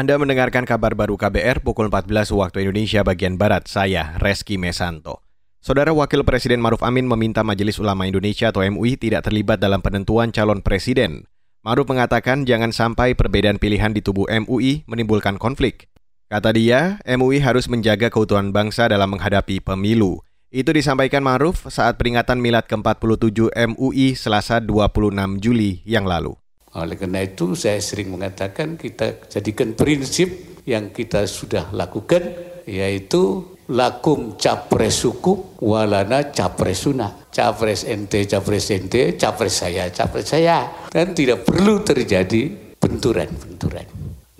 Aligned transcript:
Anda 0.00 0.16
mendengarkan 0.16 0.64
kabar 0.64 0.96
baru 0.96 1.20
KBR 1.20 1.60
pukul 1.60 1.92
14 1.92 2.32
waktu 2.32 2.64
Indonesia 2.64 3.04
bagian 3.04 3.36
Barat, 3.36 3.68
saya 3.68 4.16
Reski 4.16 4.56
Mesanto. 4.56 5.20
Saudara 5.60 5.92
Wakil 5.92 6.24
Presiden 6.24 6.56
Maruf 6.56 6.80
Amin 6.80 7.04
meminta 7.04 7.44
Majelis 7.44 7.76
Ulama 7.76 8.08
Indonesia 8.08 8.48
atau 8.48 8.64
MUI 8.64 8.96
tidak 8.96 9.28
terlibat 9.28 9.60
dalam 9.60 9.84
penentuan 9.84 10.32
calon 10.32 10.64
presiden. 10.64 11.28
Maruf 11.60 11.84
mengatakan 11.84 12.48
jangan 12.48 12.72
sampai 12.72 13.12
perbedaan 13.12 13.60
pilihan 13.60 13.92
di 13.92 14.00
tubuh 14.00 14.24
MUI 14.24 14.88
menimbulkan 14.88 15.36
konflik. 15.36 15.92
Kata 16.32 16.56
dia, 16.56 16.96
MUI 17.04 17.44
harus 17.44 17.68
menjaga 17.68 18.08
keutuhan 18.08 18.56
bangsa 18.56 18.88
dalam 18.88 19.12
menghadapi 19.12 19.60
pemilu. 19.60 20.24
Itu 20.48 20.72
disampaikan 20.72 21.20
Maruf 21.20 21.68
saat 21.68 22.00
peringatan 22.00 22.40
Milad 22.40 22.64
ke-47 22.64 23.52
MUI 23.76 24.16
Selasa 24.16 24.64
26 24.64 25.44
Juli 25.44 25.84
yang 25.84 26.08
lalu. 26.08 26.40
Oleh 26.78 26.94
karena 26.94 27.26
itu 27.26 27.58
saya 27.58 27.82
sering 27.82 28.14
mengatakan 28.14 28.78
kita 28.78 29.26
jadikan 29.26 29.74
prinsip 29.74 30.62
yang 30.62 30.94
kita 30.94 31.26
sudah 31.26 31.74
lakukan 31.74 32.30
yaitu 32.62 33.42
lakum 33.70 34.38
capres 34.38 35.02
suku 35.02 35.58
walana 35.58 36.30
capres 36.30 36.86
sunnah. 36.86 37.26
Capres 37.30 37.86
ente, 37.86 38.26
capres 38.26 38.70
ente, 38.74 39.14
capres 39.18 39.54
saya, 39.62 39.90
capres 39.90 40.30
saya. 40.30 40.86
Dan 40.90 41.14
tidak 41.14 41.46
perlu 41.46 41.82
terjadi 41.82 42.74
benturan-benturan. 42.78 43.86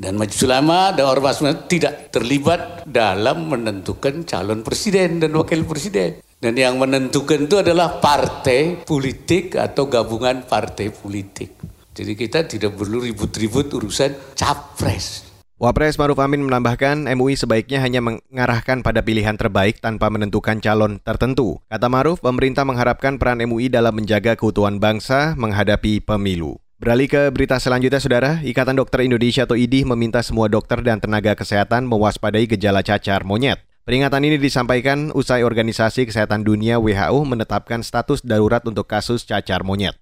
Dan 0.00 0.16
Majelis 0.16 0.48
Ulama 0.48 0.96
dan 0.96 1.06
Ormas 1.12 1.44
tidak 1.68 2.08
terlibat 2.08 2.88
dalam 2.88 3.52
menentukan 3.52 4.24
calon 4.24 4.64
presiden 4.64 5.20
dan 5.20 5.36
wakil 5.36 5.62
presiden. 5.68 6.24
Dan 6.40 6.56
yang 6.56 6.80
menentukan 6.80 7.44
itu 7.44 7.60
adalah 7.60 8.00
partai 8.00 8.80
politik 8.80 9.60
atau 9.60 9.92
gabungan 9.92 10.48
partai 10.48 10.88
politik. 10.88 11.52
Jadi 11.90 12.12
kita 12.14 12.46
tidak 12.46 12.78
perlu 12.78 13.02
ribut-ribut 13.02 13.66
urusan 13.74 14.14
capres. 14.38 15.30
Wapres 15.60 16.00
Maruf 16.00 16.16
Amin 16.24 16.40
menambahkan 16.40 17.04
MUI 17.04 17.36
sebaiknya 17.36 17.84
hanya 17.84 18.00
mengarahkan 18.00 18.80
pada 18.80 19.04
pilihan 19.04 19.36
terbaik 19.36 19.76
tanpa 19.84 20.08
menentukan 20.08 20.56
calon 20.56 20.96
tertentu. 21.04 21.60
Kata 21.68 21.92
Maruf, 21.92 22.24
pemerintah 22.24 22.64
mengharapkan 22.64 23.20
peran 23.20 23.44
MUI 23.44 23.68
dalam 23.68 23.92
menjaga 23.92 24.40
keutuhan 24.40 24.80
bangsa 24.80 25.36
menghadapi 25.36 26.00
pemilu. 26.00 26.56
Beralih 26.80 27.12
ke 27.12 27.28
berita 27.28 27.60
selanjutnya, 27.60 28.00
Saudara. 28.00 28.40
Ikatan 28.40 28.80
Dokter 28.80 29.04
Indonesia 29.04 29.44
atau 29.44 29.52
IDI 29.52 29.84
meminta 29.84 30.24
semua 30.24 30.48
dokter 30.48 30.80
dan 30.80 30.96
tenaga 30.96 31.36
kesehatan 31.36 31.84
mewaspadai 31.84 32.48
gejala 32.48 32.80
cacar 32.80 33.20
monyet. 33.28 33.60
Peringatan 33.84 34.24
ini 34.24 34.40
disampaikan 34.40 35.12
usai 35.12 35.44
Organisasi 35.44 36.08
Kesehatan 36.08 36.40
Dunia 36.40 36.80
WHO 36.80 37.20
menetapkan 37.28 37.84
status 37.84 38.24
darurat 38.24 38.64
untuk 38.64 38.88
kasus 38.88 39.28
cacar 39.28 39.60
monyet. 39.60 39.92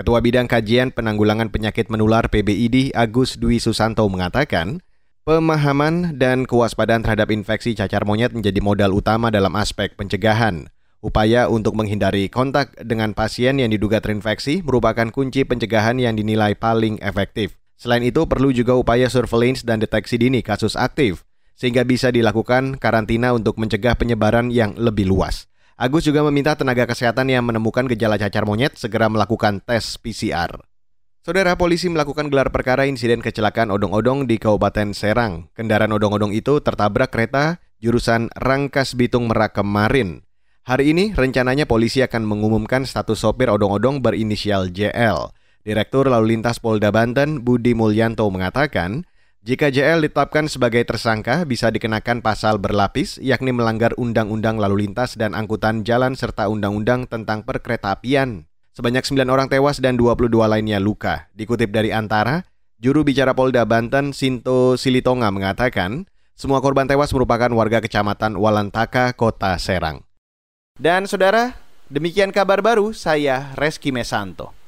Ketua 0.00 0.24
Bidang 0.24 0.48
Kajian 0.48 0.96
Penanggulangan 0.96 1.52
Penyakit 1.52 1.92
Menular 1.92 2.24
PBID 2.32 2.96
Agus 2.96 3.36
Dwi 3.36 3.60
Susanto 3.60 4.00
mengatakan, 4.08 4.80
pemahaman 5.28 6.16
dan 6.16 6.48
kewaspadaan 6.48 7.04
terhadap 7.04 7.28
infeksi 7.28 7.76
cacar 7.76 8.08
monyet 8.08 8.32
menjadi 8.32 8.64
modal 8.64 8.96
utama 8.96 9.28
dalam 9.28 9.52
aspek 9.60 9.92
pencegahan. 10.00 10.72
Upaya 11.04 11.52
untuk 11.52 11.76
menghindari 11.76 12.32
kontak 12.32 12.72
dengan 12.80 13.12
pasien 13.12 13.60
yang 13.60 13.68
diduga 13.68 14.00
terinfeksi 14.00 14.64
merupakan 14.64 15.04
kunci 15.12 15.44
pencegahan 15.44 16.00
yang 16.00 16.16
dinilai 16.16 16.56
paling 16.56 16.96
efektif. 17.04 17.60
Selain 17.76 18.00
itu, 18.00 18.24
perlu 18.24 18.56
juga 18.56 18.80
upaya 18.80 19.04
surveillance 19.12 19.68
dan 19.68 19.84
deteksi 19.84 20.16
dini 20.16 20.40
kasus 20.40 20.80
aktif, 20.80 21.28
sehingga 21.60 21.84
bisa 21.84 22.08
dilakukan 22.08 22.80
karantina 22.80 23.36
untuk 23.36 23.60
mencegah 23.60 24.00
penyebaran 24.00 24.48
yang 24.48 24.72
lebih 24.80 25.12
luas. 25.12 25.44
Agus 25.80 26.04
juga 26.04 26.20
meminta 26.28 26.52
tenaga 26.52 26.84
kesehatan 26.84 27.32
yang 27.32 27.40
menemukan 27.40 27.88
gejala 27.88 28.20
cacar 28.20 28.44
monyet 28.44 28.76
segera 28.76 29.08
melakukan 29.08 29.64
tes 29.64 29.96
PCR. 29.96 30.60
Saudara 31.24 31.56
polisi 31.56 31.88
melakukan 31.88 32.28
gelar 32.28 32.52
perkara 32.52 32.84
insiden 32.84 33.24
kecelakaan 33.24 33.72
odong-odong 33.72 34.28
di 34.28 34.36
Kabupaten 34.36 34.92
Serang. 34.92 35.48
Kendaraan 35.56 35.96
odong-odong 35.96 36.36
itu 36.36 36.60
tertabrak 36.60 37.08
kereta 37.08 37.64
jurusan 37.80 38.28
Rangkas 38.36 38.92
Bitung 38.92 39.32
Merak 39.32 39.56
kemarin. 39.56 40.20
Hari 40.68 40.92
ini 40.92 41.16
rencananya 41.16 41.64
polisi 41.64 42.04
akan 42.04 42.28
mengumumkan 42.28 42.84
status 42.84 43.24
sopir 43.24 43.48
odong-odong 43.48 44.04
berinisial 44.04 44.68
JL. 44.68 45.32
Direktur 45.64 46.12
Lalu 46.12 46.36
Lintas 46.36 46.60
Polda 46.60 46.92
Banten 46.92 47.40
Budi 47.40 47.72
Mulyanto 47.72 48.28
mengatakan, 48.28 49.08
jika 49.40 49.72
JL 49.72 50.04
ditetapkan 50.04 50.52
sebagai 50.52 50.84
tersangka, 50.84 51.48
bisa 51.48 51.72
dikenakan 51.72 52.20
pasal 52.20 52.60
berlapis, 52.60 53.16
yakni 53.24 53.56
melanggar 53.56 53.96
Undang-Undang 53.96 54.60
Lalu 54.60 54.84
Lintas 54.84 55.16
dan 55.16 55.32
Angkutan 55.32 55.80
Jalan 55.80 56.12
serta 56.12 56.52
Undang-Undang 56.52 57.08
tentang 57.08 57.48
Perkeretaapian. 57.48 58.44
Sebanyak 58.76 59.00
9 59.00 59.24
orang 59.32 59.48
tewas 59.48 59.80
dan 59.80 59.96
22 59.96 60.28
lainnya 60.44 60.76
luka. 60.76 61.32
Dikutip 61.32 61.72
dari 61.72 61.88
Antara, 61.88 62.44
juru 62.84 63.00
bicara 63.00 63.32
Polda 63.32 63.64
Banten 63.64 64.12
Sinto 64.12 64.76
Silitonga 64.76 65.32
mengatakan, 65.32 66.04
semua 66.36 66.60
korban 66.60 66.84
tewas 66.84 67.08
merupakan 67.16 67.48
warga 67.56 67.80
kecamatan 67.80 68.36
Walantaka, 68.36 69.16
Kota 69.16 69.56
Serang. 69.56 70.04
Dan 70.76 71.08
saudara, 71.08 71.56
demikian 71.88 72.28
kabar 72.28 72.60
baru 72.60 72.92
saya 72.92 73.56
Reski 73.56 73.88
Mesanto. 73.88 74.59